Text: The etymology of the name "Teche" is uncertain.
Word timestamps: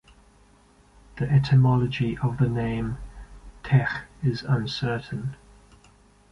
The 1.17 1.29
etymology 1.29 2.17
of 2.17 2.39
the 2.39 2.49
name 2.49 2.97
"Teche" 3.63 4.05
is 4.23 4.41
uncertain. 4.41 5.35